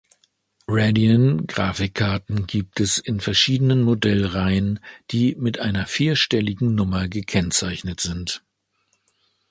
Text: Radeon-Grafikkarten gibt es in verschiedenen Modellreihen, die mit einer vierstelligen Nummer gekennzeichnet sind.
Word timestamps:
Radeon-Grafikkarten 0.67 2.47
gibt 2.47 2.79
es 2.79 2.97
in 2.97 3.19
verschiedenen 3.19 3.83
Modellreihen, 3.83 4.79
die 5.11 5.35
mit 5.35 5.59
einer 5.59 5.85
vierstelligen 5.85 6.73
Nummer 6.73 7.07
gekennzeichnet 7.07 7.99
sind. 7.99 8.43